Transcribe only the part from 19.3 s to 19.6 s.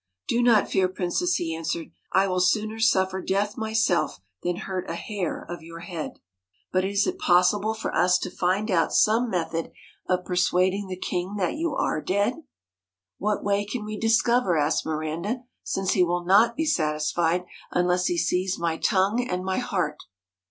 my